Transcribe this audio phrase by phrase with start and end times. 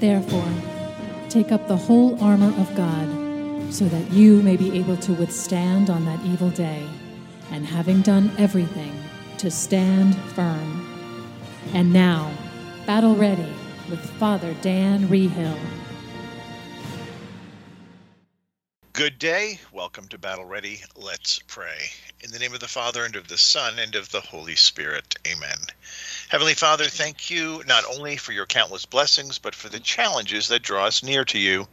[0.00, 0.52] Therefore,
[1.28, 3.08] take up the whole armor of God,
[3.72, 6.86] so that you may be able to withstand on that evil day,
[7.50, 8.94] and having done everything,
[9.38, 10.86] to stand firm.
[11.74, 12.30] And now,
[12.86, 13.52] Battle Ready
[13.90, 15.58] with Father Dan Reehil.
[18.98, 19.60] Good day.
[19.72, 20.80] Welcome to Battle Ready.
[20.96, 21.88] Let's pray.
[22.20, 25.14] In the name of the Father, and of the Son, and of the Holy Spirit.
[25.24, 25.56] Amen.
[26.30, 30.64] Heavenly Father, thank you not only for your countless blessings, but for the challenges that
[30.64, 31.68] draw us near to you.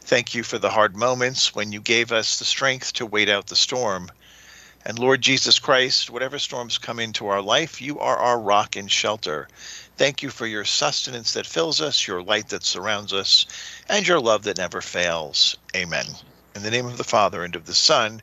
[0.00, 3.48] Thank you for the hard moments when you gave us the strength to wait out
[3.48, 4.08] the storm.
[4.86, 8.90] And Lord Jesus Christ, whatever storms come into our life, you are our rock and
[8.90, 9.46] shelter.
[9.98, 13.44] Thank you for your sustenance that fills us, your light that surrounds us,
[13.90, 15.54] and your love that never fails.
[15.76, 16.06] Amen.
[16.56, 18.22] In the name of the Father, and of the Son,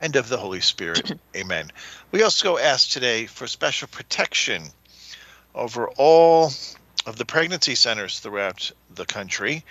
[0.00, 1.12] and of the Holy Spirit.
[1.36, 1.70] Amen.
[2.10, 4.62] We also ask today for special protection
[5.54, 6.52] over all
[7.04, 9.62] of the pregnancy centers throughout the country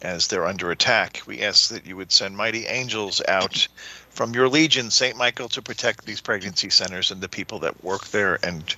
[0.00, 1.20] as they're under attack.
[1.26, 3.68] We ask that you would send mighty angels out
[4.08, 5.18] from your legion, St.
[5.18, 8.74] Michael, to protect these pregnancy centers and the people that work there and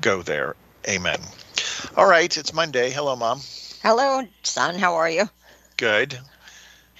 [0.00, 0.54] go there.
[0.88, 1.20] Amen.
[1.96, 2.90] All right, it's Monday.
[2.90, 3.40] Hello, Mom.
[3.82, 4.78] Hello, son.
[4.78, 5.28] How are you?
[5.76, 6.20] Good.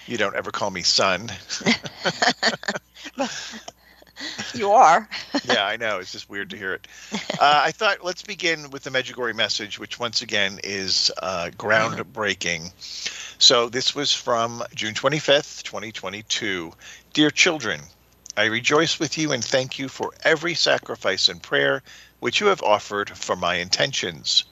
[0.06, 1.30] You don't ever call me son.
[4.54, 5.08] you are.
[5.44, 5.98] yeah, I know.
[5.98, 6.86] It's just weird to hear it.
[7.12, 12.72] Uh, I thought let's begin with the Medjugorje message, which once again is uh, groundbreaking.
[13.38, 16.72] So this was from June 25th, 2022.
[17.12, 17.80] Dear children,
[18.36, 21.82] I rejoice with you and thank you for every sacrifice and prayer
[22.20, 24.44] which you have offered for my intentions.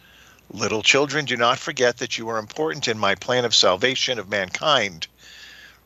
[0.53, 4.29] Little children, do not forget that you are important in my plan of salvation of
[4.29, 5.07] mankind.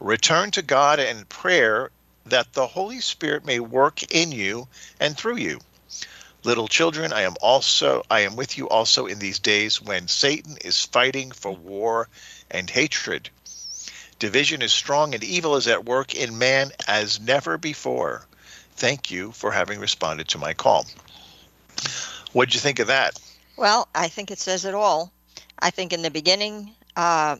[0.04, 1.90] Return to God in prayer
[2.26, 4.68] that the Holy Spirit may work in you
[5.00, 5.60] and through you.
[6.42, 10.58] Little children, I am also I am with you also in these days when Satan
[10.62, 12.10] is fighting for war
[12.50, 13.30] and hatred.
[14.18, 18.26] Division is strong and evil is at work in man as never before.
[18.76, 20.84] Thank you for having responded to my call.
[22.32, 23.18] What did you think of that?
[23.56, 25.14] Well, I think it says it all.
[25.60, 27.38] I think in the beginning, uh,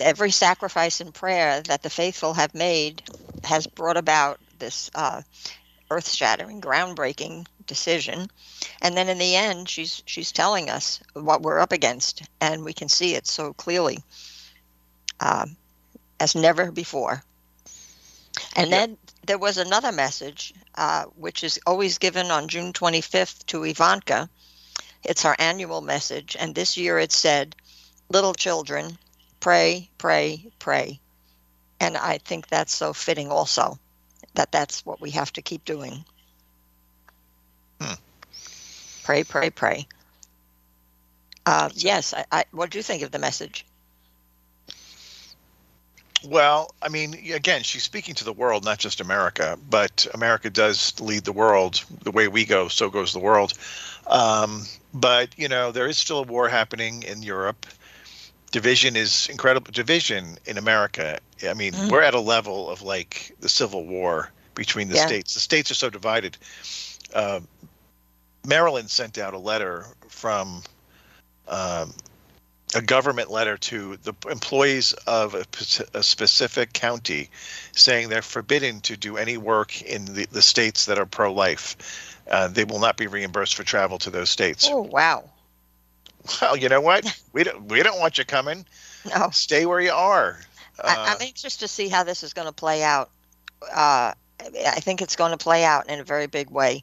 [0.00, 3.02] every sacrifice and prayer that the faithful have made
[3.44, 5.22] has brought about this uh,
[5.90, 8.28] earth-shattering, groundbreaking decision.
[8.82, 12.72] And then in the end, she's she's telling us what we're up against, and we
[12.72, 13.98] can see it so clearly
[15.20, 15.46] uh,
[16.20, 17.22] as never before.
[18.56, 18.80] And yep.
[18.80, 18.96] then
[19.26, 24.28] there was another message, uh, which is always given on June 25th to Ivanka.
[25.04, 27.54] It's our annual message, and this year it said,
[28.08, 28.98] "Little children,
[29.44, 30.98] pray, pray, pray.
[31.78, 33.78] And I think that's so fitting also
[34.32, 36.02] that that's what we have to keep doing.
[37.78, 37.92] Hmm.
[39.02, 39.86] Pray, pray, pray.
[41.44, 43.66] Uh, yes, I, I, what do you think of the message?
[46.24, 50.98] Well, I mean, again, she's speaking to the world, not just America, but America does
[51.02, 51.84] lead the world.
[52.02, 53.52] The way we go, so goes the world.
[54.06, 54.62] Um,
[54.94, 57.66] but, you know, there is still a war happening in Europe
[58.54, 61.18] division is incredible division in america
[61.50, 61.90] i mean mm.
[61.90, 65.06] we're at a level of like the civil war between the yeah.
[65.06, 65.34] states.
[65.34, 66.36] The states are so divided.
[67.12, 67.40] Uh,
[68.46, 70.62] maryland sent out a letter from
[71.48, 71.92] um,
[72.74, 75.44] a government letter to the employees of a,
[75.94, 77.30] a, specific county
[77.72, 82.16] saying they're forbidden to do any work in the, the states that are pro-life.
[82.30, 84.66] Uh, they will not be reimbursed for travel to those states.
[84.70, 85.24] Oh wow
[86.42, 87.20] well, you know what?
[87.32, 88.64] We don't we don't want you coming.
[89.14, 89.30] No.
[89.30, 90.38] Stay where you are.
[90.78, 93.10] Uh, I, am anxious to see how this is going to play out.
[93.62, 96.82] Uh, I think it's going to play out in a very big way.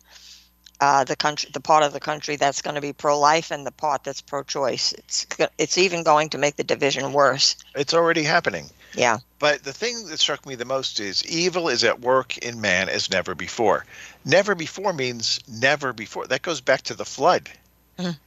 [0.80, 3.72] Uh, the country, the part of the country that's going to be pro-life, and the
[3.72, 4.94] part that's pro-choice.
[4.94, 7.56] It's it's even going to make the division worse.
[7.76, 8.70] It's already happening.
[8.94, 9.20] Yeah.
[9.38, 12.90] But the thing that struck me the most is evil is at work in man
[12.90, 13.86] as never before.
[14.26, 16.28] Never before means never before.
[16.28, 17.50] That goes back to the flood.
[17.98, 18.18] Mm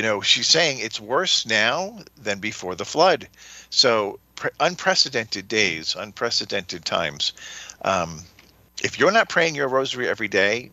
[0.00, 3.28] you know, she's saying it's worse now than before the flood.
[3.68, 7.34] So pre- unprecedented days, unprecedented times.
[7.84, 8.22] Um,
[8.82, 10.70] if you're not praying your rosary every day,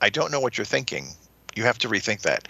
[0.00, 1.08] I don't know what you're thinking.
[1.56, 2.46] You have to rethink that.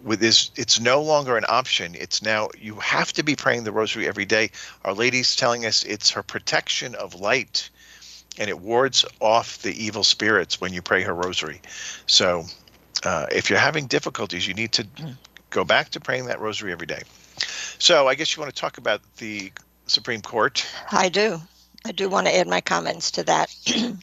[0.00, 1.96] With this, it's no longer an option.
[1.96, 4.52] It's now you have to be praying the rosary every day.
[4.84, 7.68] Our Lady's telling us it's her protection of light,
[8.38, 11.60] and it wards off the evil spirits when you pray her rosary.
[12.06, 12.44] So,
[13.02, 15.16] uh, if you're having difficulties, you need to mm
[15.54, 17.02] go back to praying that rosary every day.
[17.78, 19.52] So I guess you want to talk about the
[19.86, 20.66] Supreme Court.
[20.90, 21.40] I do.
[21.86, 23.54] I do want to add my comments to that.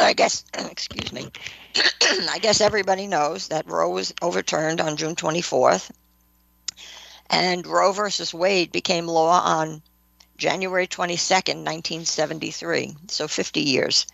[0.00, 1.30] I guess, excuse me.
[2.30, 5.90] I guess everybody knows that Roe was overturned on June 24th.
[7.30, 9.82] And Roe versus Wade became law on
[10.38, 14.06] January 22nd, 1973, so 50 years.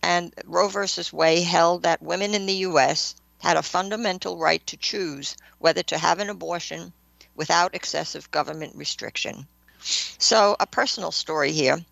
[0.00, 3.16] And Roe versus Wade held that women in the U.S.
[3.44, 6.90] had a fundamental right to choose whether to have an abortion
[7.34, 9.46] without excessive government restriction.
[9.82, 11.84] So, a personal story here.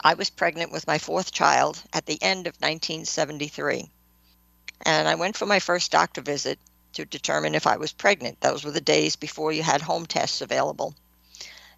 [0.00, 3.90] I was pregnant with my fourth child at the end of 1973.
[4.86, 6.60] And I went for my first doctor visit
[6.92, 8.40] to determine if I was pregnant.
[8.40, 10.94] Those were the days before you had home tests available.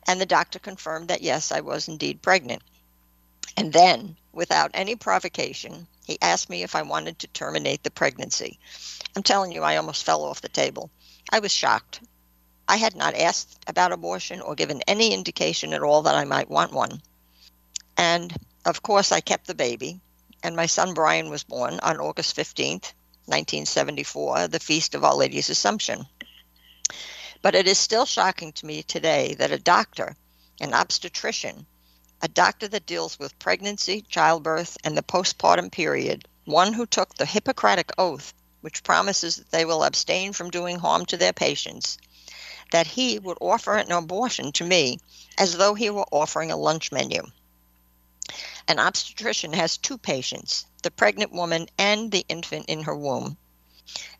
[0.07, 2.63] And the doctor confirmed that yes, I was indeed pregnant.
[3.57, 8.61] And then, without any provocation, he asked me if I wanted to terminate the pregnancy.
[9.17, 10.89] I'm telling you, I almost fell off the table.
[11.33, 12.01] I was shocked.
[12.69, 16.49] I had not asked about abortion or given any indication at all that I might
[16.49, 17.03] want one.
[17.97, 18.33] And
[18.65, 20.01] of course, I kept the baby,
[20.45, 22.93] and my son Brian was born on August 15th,
[23.27, 26.07] 1974, the feast of Our Lady's Assumption.
[27.43, 30.15] But it is still shocking to me today that a doctor,
[30.61, 31.67] an obstetrician,
[32.23, 37.27] a doctor that deals with pregnancy, childbirth, and the postpartum period, one who took the
[37.27, 38.33] Hippocratic Oath,
[38.63, 41.99] which promises that they will abstain from doing harm to their patients,
[42.73, 44.99] that he would offer an abortion to me
[45.39, 47.23] as though he were offering a lunch menu.
[48.67, 53.37] An obstetrician has two patients, the pregnant woman and the infant in her womb.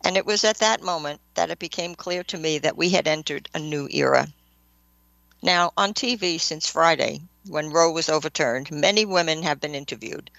[0.01, 3.07] And it was at that moment that it became clear to me that we had
[3.07, 4.27] entered a new era.
[5.41, 10.29] Now, on TV since Friday, when Roe was overturned, many women have been interviewed,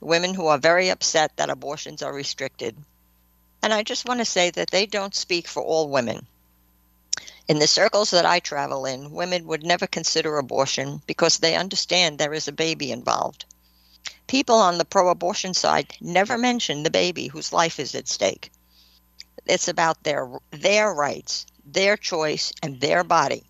[0.00, 2.76] women who are very upset that abortions are restricted.
[3.62, 6.26] And I just want to say that they don't speak for all women.
[7.48, 12.18] In the circles that I travel in, women would never consider abortion because they understand
[12.18, 13.44] there is a baby involved.
[14.26, 18.50] People on the pro abortion side never mention the baby whose life is at stake.
[19.46, 23.44] It's about their their rights, their choice, and their body.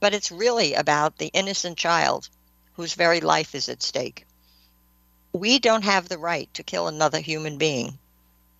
[0.00, 2.28] But it's really about the innocent child
[2.74, 4.26] whose very life is at stake.
[5.32, 7.98] We don't have the right to kill another human being,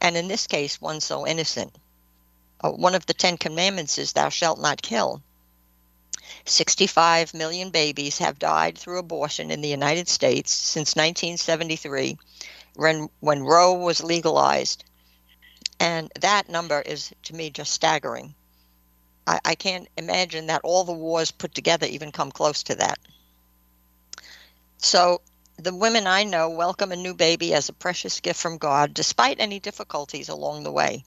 [0.01, 1.75] and in this case, one so innocent
[2.63, 5.23] uh, one of the Ten Commandments is, Thou shalt not kill.
[6.45, 12.19] 65 million babies have died through abortion in the United States since 1973
[12.77, 14.85] when, when Roe was legalized.
[15.79, 18.35] And that number is, to me, just staggering.
[19.27, 22.99] I, I can't imagine that all the wars put together even come close to that.
[24.79, 25.21] So,
[25.57, 29.41] the women I know welcome a new baby as a precious gift from God, despite
[29.41, 31.05] any difficulties along the way.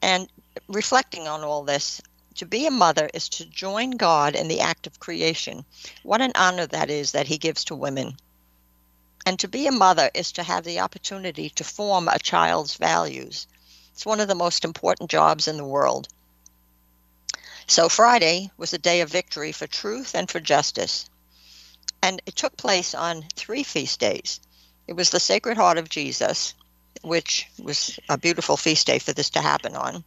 [0.00, 0.28] And
[0.68, 2.00] reflecting on all this,
[2.36, 5.64] to be a mother is to join God in the act of creation.
[6.02, 8.16] What an honor that is that He gives to women.
[9.24, 13.48] And to be a mother is to have the opportunity to form a child's values.
[13.92, 16.08] It's one of the most important jobs in the world.
[17.68, 21.10] So, Friday was a day of victory for truth and for justice.
[22.02, 24.40] And it took place on three feast days.
[24.86, 26.54] It was the Sacred Heart of Jesus,
[27.02, 30.04] which was a beautiful feast day for this to happen on.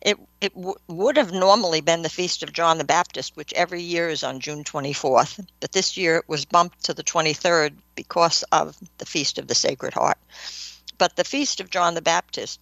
[0.00, 3.82] It, it w- would have normally been the Feast of John the Baptist, which every
[3.82, 8.44] year is on June 24th, but this year it was bumped to the 23rd because
[8.52, 10.18] of the Feast of the Sacred Heart.
[10.98, 12.60] But the Feast of John the Baptist,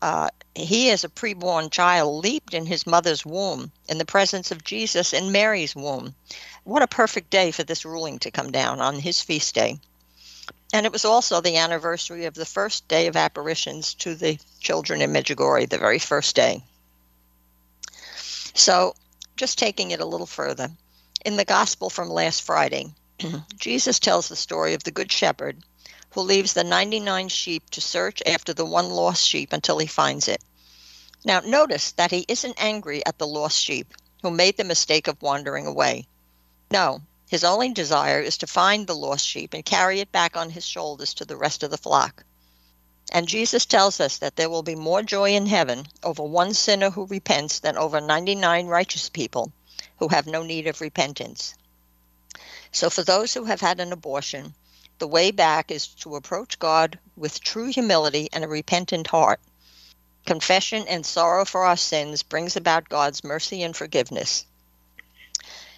[0.00, 4.64] uh, he as a preborn child leaped in his mother's womb in the presence of
[4.64, 6.14] Jesus in Mary's womb.
[6.64, 9.78] What a perfect day for this ruling to come down on his feast day.
[10.72, 15.00] And it was also the anniversary of the first day of apparitions to the children
[15.00, 16.62] in Medjugorje, the very first day.
[18.54, 18.94] So,
[19.36, 20.70] just taking it a little further,
[21.24, 22.92] in the gospel from last Friday,
[23.58, 25.62] Jesus tells the story of the Good Shepherd
[26.10, 30.28] who leaves the 99 sheep to search after the one lost sheep until he finds
[30.28, 30.42] it.
[31.24, 35.20] Now, notice that he isn't angry at the lost sheep who made the mistake of
[35.20, 36.06] wandering away.
[36.70, 40.50] No, his only desire is to find the lost sheep and carry it back on
[40.50, 42.24] his shoulders to the rest of the flock.
[43.10, 46.90] And Jesus tells us that there will be more joy in heaven over one sinner
[46.90, 49.52] who repents than over 99 righteous people
[49.98, 51.54] who have no need of repentance.
[52.70, 54.54] So, for those who have had an abortion,
[54.98, 59.40] the way back is to approach God with true humility and a repentant heart.
[60.26, 64.44] Confession and sorrow for our sins brings about God's mercy and forgiveness.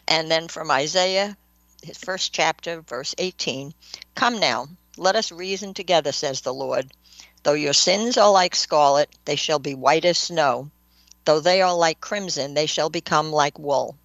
[0.08, 1.36] And then from Isaiah,
[1.82, 3.74] his first chapter, verse 18
[4.14, 6.92] Come now, let us reason together, says the Lord.
[7.42, 10.70] Though your sins are like scarlet, they shall be white as snow.
[11.24, 13.96] Though they are like crimson, they shall become like wool.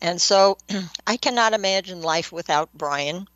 [0.00, 0.58] And so
[1.06, 3.28] I cannot imagine life without Brian.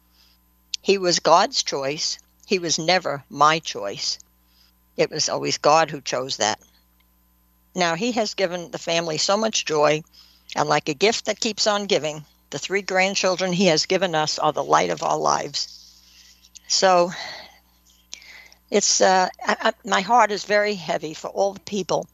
[0.86, 2.16] He was God's choice.
[2.46, 4.20] He was never my choice.
[4.96, 6.60] It was always God who chose that.
[7.74, 10.04] Now, he has given the family so much joy,
[10.54, 14.38] and like a gift that keeps on giving, the three grandchildren he has given us
[14.38, 15.66] are the light of our lives.
[16.68, 17.10] So,
[18.70, 22.06] it's uh, I, I, my heart is very heavy for all the people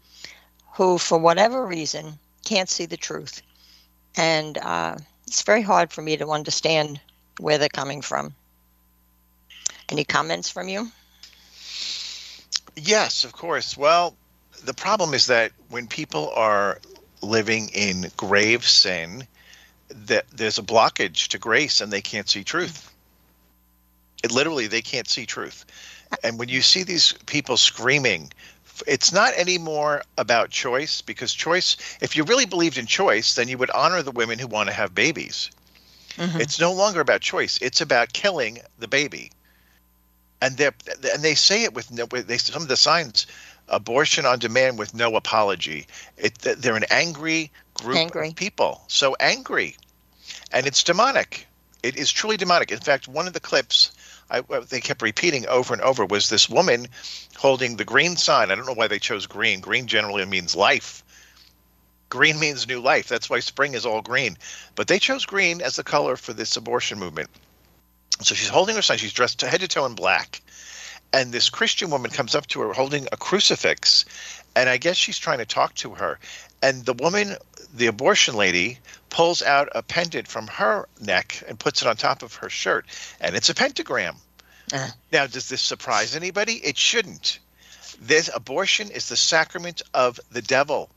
[0.76, 3.42] who, for whatever reason, can't see the truth,
[4.16, 6.98] and uh, it's very hard for me to understand
[7.38, 8.34] where they're coming from.
[9.92, 10.90] Any comments from you?
[12.76, 13.76] Yes, of course.
[13.76, 14.16] Well,
[14.64, 16.80] the problem is that when people are
[17.20, 19.28] living in grave sin,
[19.90, 22.90] that there's a blockage to grace and they can't see truth.
[24.24, 25.66] It literally they can't see truth.
[26.24, 28.32] And when you see these people screaming,
[28.86, 33.58] it's not anymore about choice because choice, if you really believed in choice, then you
[33.58, 35.50] would honor the women who want to have babies.
[36.16, 36.40] Mm-hmm.
[36.40, 37.58] It's no longer about choice.
[37.60, 39.32] It's about killing the baby.
[40.42, 42.04] And they and they say it with no.
[42.04, 43.26] They some of the signs,
[43.68, 45.86] abortion on demand with no apology.
[46.18, 48.28] It, they're an angry group angry.
[48.28, 48.82] of people.
[48.88, 49.76] So angry,
[50.52, 51.46] and it's demonic.
[51.82, 52.70] It is truly demonic.
[52.70, 53.92] In fact, one of the clips
[54.32, 56.88] I, they kept repeating over and over was this woman
[57.36, 58.50] holding the green sign.
[58.50, 59.60] I don't know why they chose green.
[59.60, 61.04] Green generally means life.
[62.08, 63.08] Green means new life.
[63.08, 64.38] That's why spring is all green.
[64.74, 67.28] But they chose green as the color for this abortion movement.
[68.24, 68.98] So she's holding her sign.
[68.98, 70.40] She's dressed head to toe in black.
[71.12, 74.04] And this Christian woman comes up to her holding a crucifix.
[74.56, 76.18] And I guess she's trying to talk to her.
[76.62, 77.36] And the woman,
[77.74, 78.78] the abortion lady,
[79.10, 82.86] pulls out a pendant from her neck and puts it on top of her shirt.
[83.20, 84.16] And it's a pentagram.
[84.72, 84.88] Uh.
[85.12, 86.54] Now, does this surprise anybody?
[86.54, 87.38] It shouldn't.
[88.00, 90.90] This abortion is the sacrament of the devil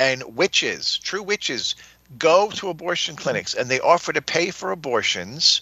[0.00, 1.74] and witches, true witches,
[2.18, 5.60] go to abortion clinics and they offer to pay for abortions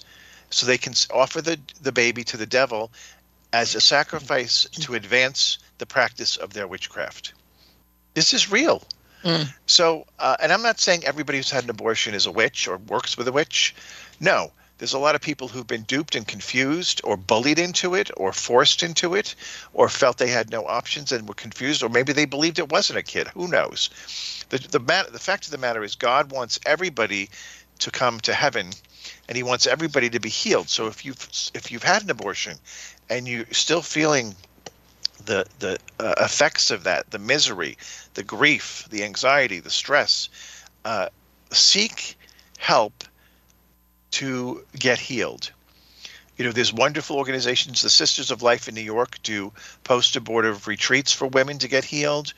[0.50, 2.90] so they can offer the, the baby to the devil
[3.52, 7.32] as a sacrifice to advance the practice of their witchcraft.
[8.14, 8.82] This is real.
[9.24, 9.52] Mm.
[9.66, 12.78] So, uh, and I'm not saying everybody who's had an abortion is a witch or
[12.78, 13.74] works with a witch.
[14.20, 18.10] No, there's a lot of people who've been duped and confused or bullied into it
[18.16, 19.34] or forced into it
[19.72, 22.98] or felt they had no options and were confused or maybe they believed it wasn't
[22.98, 23.28] a kid.
[23.28, 23.90] Who knows?
[24.50, 27.28] The, the, matter, the fact of the matter is, God wants everybody
[27.80, 28.70] to come to heaven
[29.28, 30.68] and he wants everybody to be healed.
[30.68, 32.56] So if you've if you've had an abortion
[33.10, 34.34] and you're still feeling
[35.24, 37.76] the the uh, effects of that, the misery,
[38.14, 40.28] the grief, the anxiety, the stress,
[40.84, 41.08] uh,
[41.50, 42.16] seek
[42.58, 43.04] help
[44.10, 45.52] to get healed.
[46.36, 47.82] You know, there's wonderful organizations.
[47.82, 52.32] The Sisters of Life in New York do post-abortive retreats for women to get healed.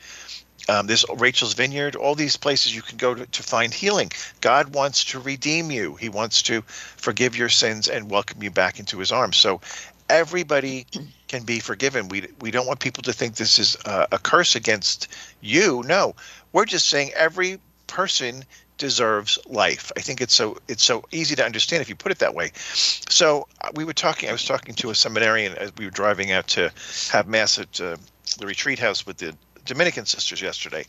[0.69, 4.11] Um, there's Rachel's Vineyard, all these places you can go to, to find healing.
[4.41, 5.95] God wants to redeem you.
[5.95, 9.37] He wants to forgive your sins and welcome you back into his arms.
[9.37, 9.61] So
[10.09, 10.85] everybody
[11.27, 12.09] can be forgiven.
[12.09, 15.07] We we don't want people to think this is a, a curse against
[15.39, 15.83] you.
[15.87, 16.15] No,
[16.51, 18.43] we're just saying every person
[18.77, 19.91] deserves life.
[19.95, 22.51] I think it's so it's so easy to understand if you put it that way.
[22.55, 24.27] So uh, we were talking.
[24.29, 26.71] I was talking to a seminarian as we were driving out to
[27.11, 27.95] have mass at uh,
[28.37, 30.85] the retreat house with the Dominican sisters yesterday,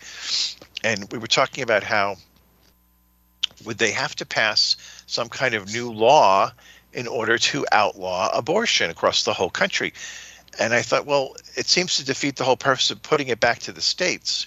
[0.84, 2.16] and we were talking about how
[3.64, 4.76] would they have to pass
[5.06, 6.52] some kind of new law
[6.92, 9.92] in order to outlaw abortion across the whole country.
[10.58, 13.60] And I thought, well, it seems to defeat the whole purpose of putting it back
[13.60, 14.46] to the states.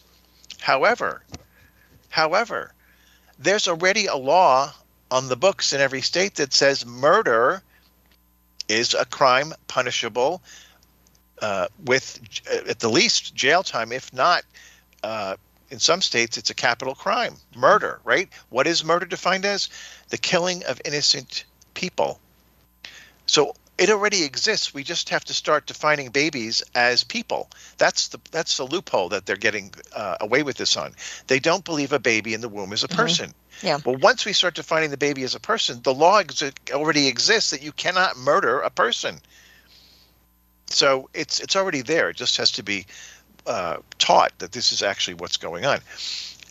[0.60, 1.24] However,
[2.10, 2.74] however,
[3.40, 4.74] there's already a law
[5.12, 7.62] on the books in every state that says murder
[8.68, 10.42] is a crime punishable
[11.42, 12.20] uh, with
[12.52, 14.44] uh, at the least jail time, if not
[15.04, 15.36] uh,
[15.70, 19.68] in some states it's a capital crime murder right what is murder defined as
[20.10, 22.20] the killing of innocent people
[23.26, 24.74] so it already exists.
[24.74, 27.50] We just have to start defining babies as people.
[27.78, 30.94] That's the that's the loophole that they're getting uh, away with this on.
[31.28, 32.98] They don't believe a baby in the womb is a mm-hmm.
[32.98, 33.30] person.
[33.30, 33.68] Mm-hmm.
[33.68, 33.80] Yeah.
[33.86, 37.50] Well, once we start defining the baby as a person, the law ex- already exists
[37.52, 39.20] that you cannot murder a person.
[40.68, 42.10] So it's it's already there.
[42.10, 42.86] It just has to be
[43.46, 45.80] uh, taught that this is actually what's going on.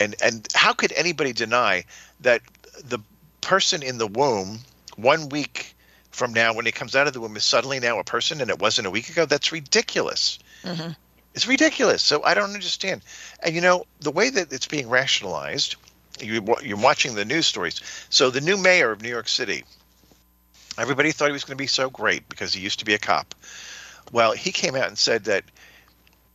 [0.00, 1.84] And and how could anybody deny
[2.20, 2.42] that
[2.84, 2.98] the
[3.40, 4.60] person in the womb
[4.96, 5.74] one week
[6.10, 8.50] from now when it comes out of the womb is suddenly now a person and
[8.50, 10.92] it wasn't a week ago that's ridiculous mm-hmm.
[11.34, 13.02] it's ridiculous so i don't understand
[13.42, 15.76] and you know the way that it's being rationalized
[16.20, 19.64] you, you're watching the news stories so the new mayor of new york city
[20.78, 22.98] everybody thought he was going to be so great because he used to be a
[22.98, 23.34] cop
[24.12, 25.44] well he came out and said that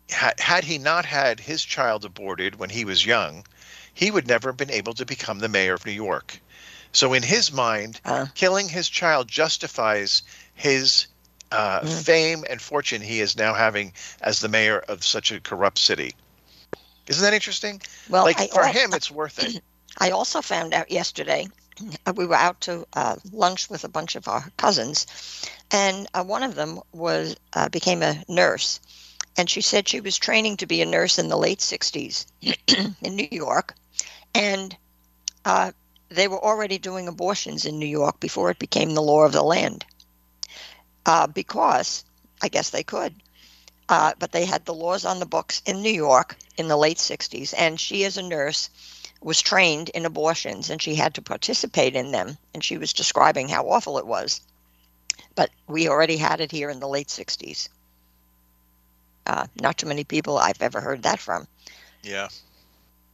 [0.10, 3.46] had he not had his child aborted when he was young
[3.94, 6.40] he would never have been able to become the mayor of new york
[6.92, 10.24] so in his mind, uh, killing his child justifies
[10.56, 11.08] his
[11.52, 12.04] uh, mm.
[12.04, 16.16] fame and fortune he is now having as the mayor of such a corrupt city.
[17.08, 17.82] Isn't that interesting?
[18.10, 19.62] Well, like I for al- him, it's worth it.
[19.98, 21.48] I also found out yesterday.
[22.06, 25.08] Uh, We were out to uh, lunch with a bunch of our cousins,
[25.72, 28.80] and uh, one of them was uh, became a nurse,
[29.38, 32.26] and she said she was training to be a nurse in the late '60s
[33.02, 33.76] in New York,
[34.34, 34.76] and
[35.46, 35.72] uh,
[36.10, 39.44] they were already doing abortions in New York before it became the law of the
[39.44, 39.86] land,
[41.06, 42.04] uh, because
[42.42, 43.14] I guess they could.
[43.88, 47.54] But they had the laws on the books in New York in the late 60s,
[47.58, 48.70] and she, as a nurse,
[49.22, 52.38] was trained in abortions and she had to participate in them.
[52.54, 54.42] And she was describing how awful it was.
[55.36, 57.70] But we already had it here in the late 60s.
[59.26, 61.48] Uh, not too many people I've ever heard that from.
[62.02, 62.30] Yeah.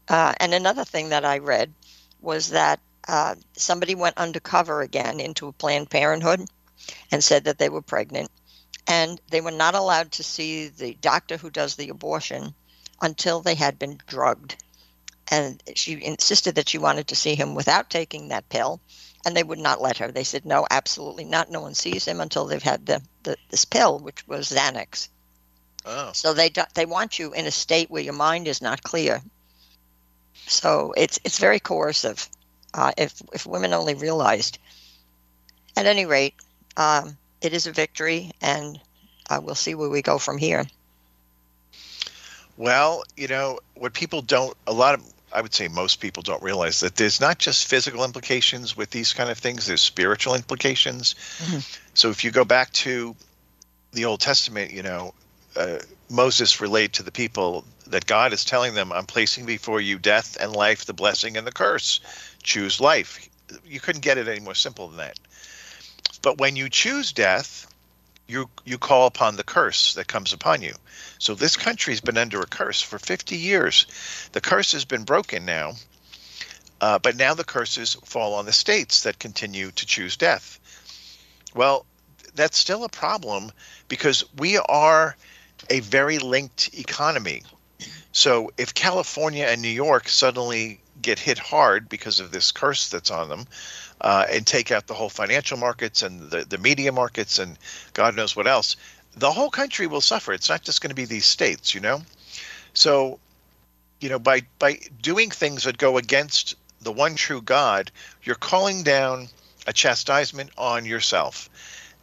[0.07, 1.73] Uh, and another thing that I read
[2.21, 6.47] was that uh, somebody went undercover again into a Planned Parenthood
[7.11, 8.29] and said that they were pregnant.
[8.87, 12.53] And they were not allowed to see the doctor who does the abortion
[13.01, 14.63] until they had been drugged.
[15.31, 18.79] And she insisted that she wanted to see him without taking that pill,
[19.25, 20.11] and they would not let her.
[20.11, 21.49] They said, no, absolutely not.
[21.49, 25.09] No one sees him until they've had the, the this pill, which was Xanax.
[25.85, 26.11] Oh.
[26.13, 29.21] So they do, they want you in a state where your mind is not clear.
[30.47, 32.29] So it's it's very coercive.
[32.73, 34.59] Uh, if if women only realized.
[35.77, 36.35] At any rate,
[36.77, 38.79] um, it is a victory, and
[39.29, 40.65] uh, we'll see where we go from here.
[42.57, 45.03] Well, you know, what people don't, a lot of,
[45.35, 49.11] I would say most people don't realize that there's not just physical implications with these
[49.11, 51.13] kind of things, there's spiritual implications.
[51.39, 51.77] Mhm.
[51.93, 53.15] So if you go back to
[53.91, 55.13] the Old Testament, you know,
[55.57, 59.99] uh, Moses relayed to the people that God is telling them, I'm placing before you
[59.99, 61.99] death and life, the blessing and the curse.
[62.41, 63.27] Choose life.
[63.65, 65.19] You couldn't get it any more simple than that.
[66.21, 67.64] But when you choose death,
[68.27, 70.73] you you call upon the curse that comes upon you.
[71.19, 73.85] So this country's been under a curse for 50 years.
[74.31, 75.73] The curse has been broken now,
[76.81, 80.59] uh, but now the curses fall on the states that continue to choose death.
[81.53, 81.85] Well,
[82.33, 83.51] that's still a problem
[83.87, 85.15] because we are
[85.69, 87.43] a very linked economy.
[88.11, 93.11] So if California and New York suddenly get hit hard because of this curse that's
[93.11, 93.45] on them,
[94.05, 97.57] uh, and take out the whole financial markets and the, the media markets and
[97.93, 98.75] God knows what else,
[99.17, 100.31] the whole country will suffer.
[100.31, 102.03] It's not just going to be these states, you know?
[102.75, 103.19] So,
[103.99, 107.91] you know, by by doing things that go against the one true God,
[108.23, 109.27] you're calling down
[109.65, 111.49] a chastisement on yourself.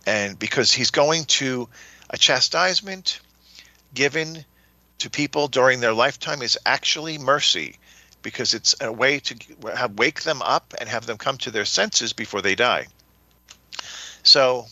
[0.04, 1.68] And because he's going to
[2.10, 3.20] a chastisement
[3.94, 4.44] given
[4.98, 7.76] to people during their lifetime is actually mercy
[8.22, 9.36] because it's a way to
[9.74, 12.86] have, wake them up and have them come to their senses before they die.
[14.22, 14.66] So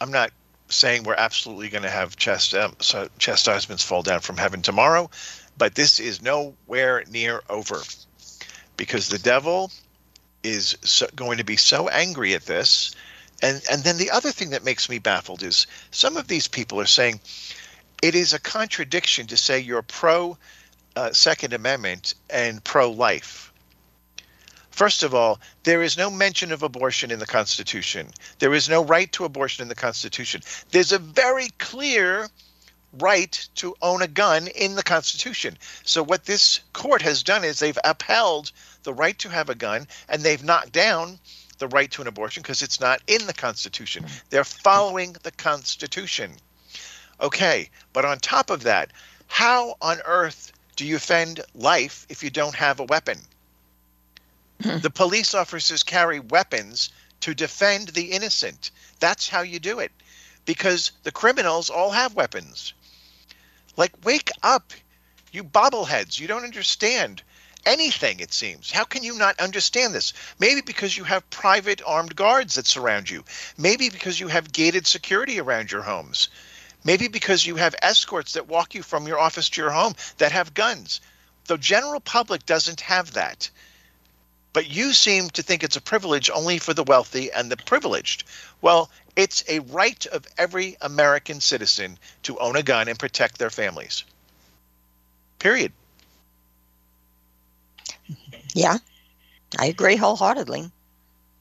[0.00, 0.30] I'm not
[0.68, 5.10] saying we're absolutely going to have chast- um, so chastisements fall down from heaven tomorrow,
[5.58, 7.82] but this is nowhere near over
[8.76, 9.70] because the devil
[10.42, 12.94] is so, going to be so angry at this.
[13.42, 16.80] And, and then the other thing that makes me baffled is some of these people
[16.80, 17.20] are saying
[18.02, 20.36] it is a contradiction to say you're pro
[20.96, 23.52] uh, Second Amendment and pro life.
[24.70, 28.10] First of all, there is no mention of abortion in the Constitution.
[28.38, 30.42] There is no right to abortion in the Constitution.
[30.70, 32.30] There's a very clear
[32.98, 35.58] right to own a gun in the Constitution.
[35.84, 38.50] So, what this court has done is they've upheld
[38.82, 41.18] the right to have a gun and they've knocked down
[41.58, 44.06] the right to an abortion because it's not in the Constitution.
[44.30, 46.32] They're following the Constitution.
[47.20, 48.90] Okay, but on top of that,
[49.28, 53.18] how on earth do you defend life if you don't have a weapon?
[54.62, 54.78] Hmm.
[54.78, 58.70] the police officers carry weapons to defend the innocent.
[59.00, 59.90] That's how you do it.
[60.44, 62.72] Because the criminals all have weapons.
[63.76, 64.72] Like, wake up,
[65.32, 66.20] you bobbleheads.
[66.20, 67.22] You don't understand
[67.64, 68.70] anything, it seems.
[68.70, 70.12] How can you not understand this?
[70.38, 73.24] Maybe because you have private armed guards that surround you.
[73.56, 76.28] Maybe because you have gated security around your homes.
[76.84, 80.32] Maybe because you have escorts that walk you from your office to your home that
[80.32, 81.00] have guns.
[81.46, 83.50] The general public doesn't have that.
[84.52, 88.24] But you seem to think it's a privilege only for the wealthy and the privileged.
[88.60, 93.50] Well, it's a right of every American citizen to own a gun and protect their
[93.50, 94.04] families.
[95.38, 95.72] Period.
[98.54, 98.78] Yeah,
[99.58, 100.70] I agree wholeheartedly.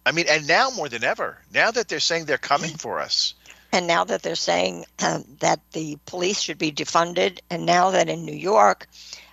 [0.05, 3.33] I mean, and now more than ever, now that they're saying they're coming for us,
[3.71, 8.09] And now that they're saying um, that the police should be defunded, and now that
[8.09, 8.87] in New York,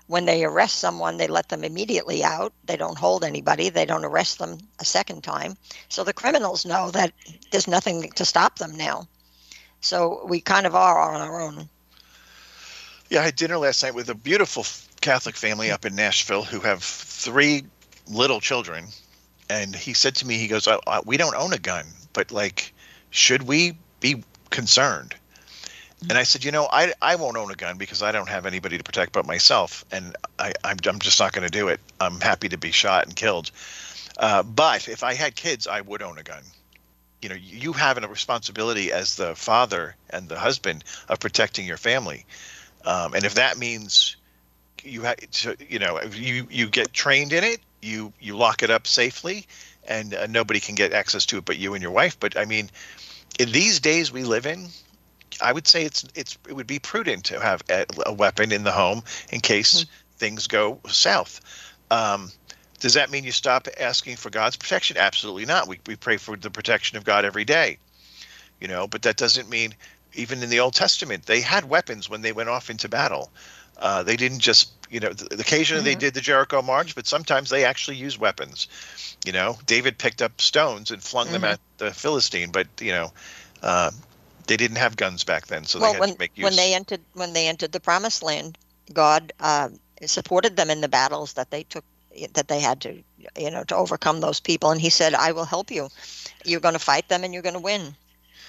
[0.06, 2.52] when they arrest someone, they let them immediately out.
[2.64, 3.68] They don't hold anybody.
[3.68, 5.56] They don't arrest them a second time.
[5.88, 7.12] So the criminals know that
[7.50, 9.08] there's nothing to stop them now.
[9.80, 11.68] So we kind of are on our own.
[13.10, 14.64] Yeah, I had dinner last night with a beautiful
[15.00, 17.64] Catholic family up in Nashville who have three
[18.06, 18.86] little children,
[19.50, 22.32] and he said to me, he goes, I, I, "We don't own a gun, but
[22.32, 22.74] like,
[23.10, 25.14] should we be concerned?"
[26.02, 28.46] And I said, you know, I, I won't own a gun because I don't have
[28.46, 31.80] anybody to protect but myself, and I, I'm, I'm just not going to do it.
[32.00, 33.50] I'm happy to be shot and killed.
[34.16, 36.42] Uh, but if I had kids, I would own a gun.
[37.20, 41.76] You know, you have a responsibility as the father and the husband of protecting your
[41.76, 42.24] family,
[42.84, 44.16] um, and if that means
[44.84, 48.70] you have, to, you know, you you get trained in it, you you lock it
[48.70, 49.46] up safely,
[49.88, 52.18] and uh, nobody can get access to it but you and your wife.
[52.20, 52.70] But I mean,
[53.38, 54.68] in these days we live in,
[55.40, 58.64] I would say it's it's it would be prudent to have a, a weapon in
[58.64, 59.90] the home in case mm-hmm.
[60.16, 61.40] things go south.
[61.90, 62.30] Um,
[62.80, 64.96] does that mean you stop asking for God's protection?
[64.96, 65.68] Absolutely not.
[65.68, 67.78] We we pray for the protection of God every day,
[68.60, 68.86] you know.
[68.86, 69.74] But that doesn't mean
[70.14, 73.30] even in the Old Testament they had weapons when they went off into battle.
[73.78, 75.84] Uh, they didn't just you know occasionally mm-hmm.
[75.84, 78.68] they did the Jericho march, but sometimes they actually used weapons.
[79.24, 81.34] You know, David picked up stones and flung mm-hmm.
[81.34, 83.12] them at the Philistine, but you know.
[83.60, 83.90] Uh,
[84.46, 86.44] they didn't have guns back then, so well, they had when, to make use.
[86.44, 88.56] when they entered when they entered the Promised Land,
[88.92, 89.68] God uh,
[90.06, 91.84] supported them in the battles that they took
[92.32, 93.02] that they had to
[93.36, 95.88] you know to overcome those people, and He said, "I will help you.
[96.44, 97.94] You're going to fight them, and you're going to win."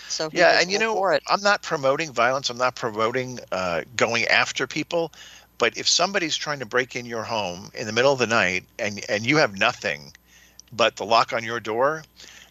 [0.10, 2.50] So yeah, and you know, I'm not promoting violence.
[2.50, 5.12] I'm not promoting uh, going after people.
[5.58, 8.64] But if somebody's trying to break in your home in the middle of the night
[8.80, 10.14] and and you have nothing
[10.72, 12.04] but the lock on your door,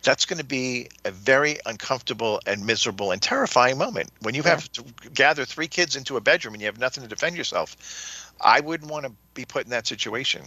[0.02, 4.50] that's going to be a very uncomfortable and miserable and terrifying moment when you yeah.
[4.50, 8.32] have to gather three kids into a bedroom and you have nothing to defend yourself.
[8.40, 10.42] I wouldn't want to be put in that situation.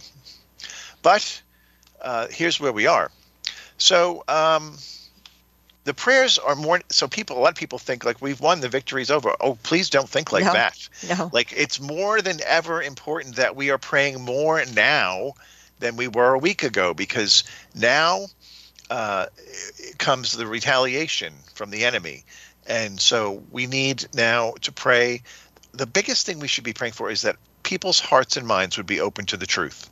[1.02, 1.42] But
[2.00, 3.10] uh, here's where we are.
[3.76, 4.76] So um,
[5.84, 6.80] the prayers are more.
[6.90, 9.34] So people, a lot of people think like we've won, the victory's over.
[9.40, 10.88] Oh, please don't think like no, that.
[11.08, 11.30] No.
[11.32, 15.32] Like it's more than ever important that we are praying more now
[15.80, 17.42] than we were a week ago because
[17.74, 18.26] now
[18.90, 19.26] uh,
[19.98, 22.24] comes the retaliation from the enemy.
[22.66, 25.22] And so we need now to pray.
[25.72, 28.86] The biggest thing we should be praying for is that people's hearts and minds would
[28.86, 29.88] be open to the truth.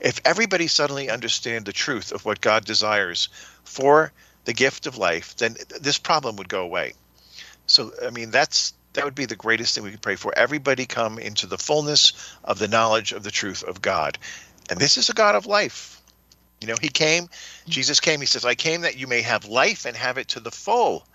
[0.00, 3.28] If everybody suddenly understand the truth of what God desires
[3.64, 4.12] for
[4.44, 6.94] the gift of life, then this problem would go away.
[7.66, 10.36] So I mean that's that would be the greatest thing we could pray for.
[10.36, 12.12] Everybody come into the fullness
[12.44, 14.18] of the knowledge of the truth of God.
[14.68, 16.00] And this is a God of life.
[16.60, 17.28] You know, he came,
[17.68, 20.40] Jesus came, he says, I came that you may have life and have it to
[20.40, 21.06] the full.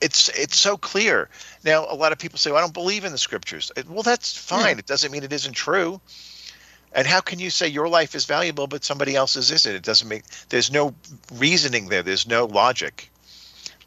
[0.00, 1.28] It's it's so clear.
[1.64, 3.70] Now, a lot of people say, well, I don't believe in the scriptures.
[3.88, 4.76] Well, that's fine.
[4.76, 4.78] Yeah.
[4.78, 6.00] It doesn't mean it isn't true.
[6.94, 9.74] And how can you say your life is valuable but somebody else's isn't?
[9.74, 10.94] It doesn't make there's no
[11.32, 12.02] reasoning there.
[12.02, 13.10] There's no logic.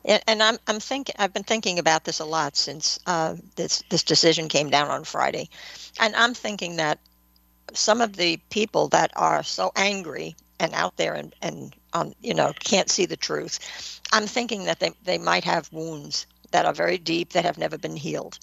[0.06, 3.84] And, and I'm I'm thinking I've been thinking about this a lot since uh, this
[3.90, 5.50] this decision came down on Friday,
[6.00, 7.00] and I'm thinking that
[7.74, 12.34] some of the people that are so angry and out there and, and um, you
[12.34, 16.74] know can't see the truth i'm thinking that they, they might have wounds that are
[16.74, 18.40] very deep that have never been healed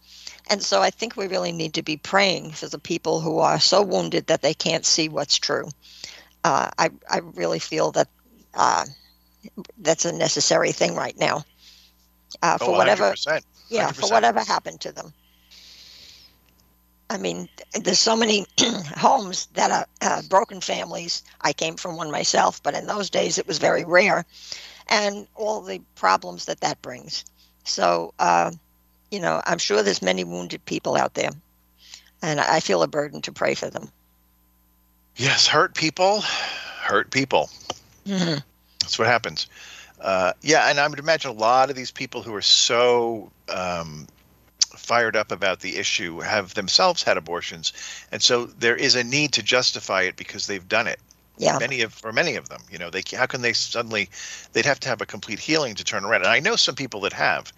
[0.50, 3.60] and so i think we really need to be praying for the people who are
[3.60, 5.68] so wounded that they can't see what's true
[6.44, 8.08] uh, I, I really feel that
[8.52, 8.84] uh,
[9.78, 11.44] that's a necessary thing right now
[12.42, 13.42] uh, for oh, whatever 100%.
[13.70, 15.12] yeah for whatever happened to them
[17.10, 18.46] I mean, there's so many
[18.96, 21.22] homes that are uh, broken families.
[21.40, 24.24] I came from one myself, but in those days it was very rare,
[24.88, 27.24] and all the problems that that brings.
[27.64, 28.52] So, uh,
[29.10, 31.30] you know, I'm sure there's many wounded people out there,
[32.22, 33.90] and I feel a burden to pray for them.
[35.16, 37.50] Yes, hurt people, hurt people.
[38.06, 38.38] Mm-hmm.
[38.80, 39.46] That's what happens.
[40.00, 44.06] Uh, yeah, and I would imagine a lot of these people who are so um,
[44.58, 47.72] fired up about the issue have themselves had abortions,
[48.12, 51.00] and so there is a need to justify it because they've done it.
[51.36, 51.58] Yeah.
[51.58, 54.08] Many of for many of them, you know, they how can they suddenly
[54.52, 56.22] they'd have to have a complete healing to turn around.
[56.22, 57.52] And I know some people that have.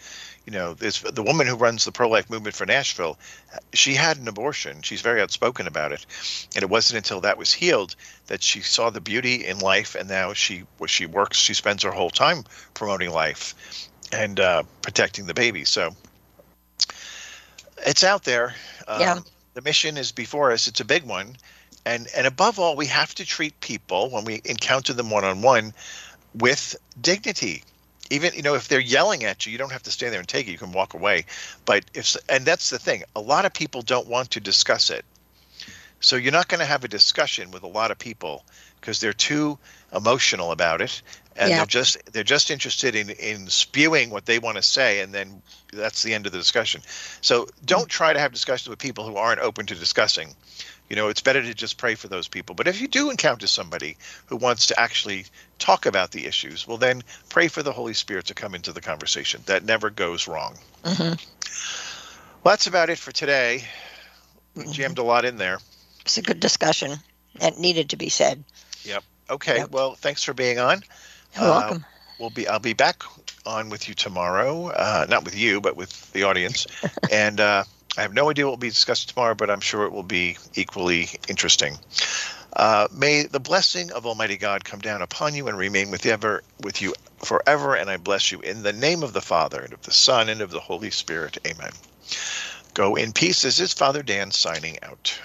[0.46, 3.18] You know, there's the woman who runs the pro-life movement for Nashville.
[3.74, 4.80] She had an abortion.
[4.82, 6.06] She's very outspoken about it,
[6.54, 7.96] and it wasn't until that was healed
[8.28, 11.36] that she saw the beauty in life, and now she she works.
[11.36, 15.64] She spends her whole time promoting life and uh, protecting the baby.
[15.64, 15.96] So
[17.84, 18.54] it's out there.
[18.86, 19.18] Um, yeah.
[19.54, 20.68] The mission is before us.
[20.68, 21.36] It's a big one,
[21.86, 25.40] and and above all, we have to treat people when we encounter them one on
[25.40, 25.72] one
[26.34, 27.62] with dignity.
[28.10, 30.28] Even you know if they're yelling at you, you don't have to stand there and
[30.28, 30.50] take it.
[30.50, 31.24] You can walk away.
[31.64, 35.04] But if and that's the thing, a lot of people don't want to discuss it.
[36.00, 38.44] So you're not going to have a discussion with a lot of people
[38.80, 39.58] because they're too
[39.94, 41.00] emotional about it
[41.36, 41.56] and Yeah.
[41.56, 45.42] they're just they're just interested in in spewing what they want to say and then
[45.72, 46.82] that's the end of the discussion.
[47.20, 47.98] So don't mm.
[47.98, 50.34] try to have discussions with people who aren't open to discussing.
[50.88, 52.54] You know, it's better to just pray for those people.
[52.54, 53.96] But if you do encounter somebody
[54.26, 55.26] who wants to actually
[55.58, 58.80] talk about the issues, well then pray for the Holy Spirit to come into the
[58.80, 59.42] conversation.
[59.46, 60.56] That never goes wrong.
[60.84, 61.14] hmm
[62.42, 63.64] Well, that's about it for today.
[64.54, 65.58] We jammed a lot in there.
[66.02, 66.92] It's a good discussion.
[67.40, 68.44] It needed to be said.
[68.84, 69.04] Yep.
[69.28, 69.70] Okay, Yep.
[69.70, 70.82] well, thanks for being on.
[71.34, 71.84] You're Uh, welcome.
[72.18, 73.02] We'll be I'll be back
[73.44, 74.68] on with you tomorrow.
[74.68, 76.66] Uh, not with you, but with the audience.
[77.10, 77.64] and uh,
[77.96, 80.36] I have no idea what will be discussed tomorrow, but I'm sure it will be
[80.54, 81.78] equally interesting.
[82.54, 86.42] Uh, may the blessing of Almighty God come down upon you and remain with ever
[86.62, 87.74] with you forever.
[87.74, 90.40] And I bless you in the name of the Father and of the Son and
[90.40, 91.38] of the Holy Spirit.
[91.46, 91.72] Amen.
[92.74, 93.42] Go in peace.
[93.42, 95.18] This is Father Dan signing out.